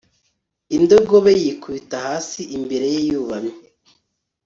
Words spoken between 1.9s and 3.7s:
hasi imbere ye yubamye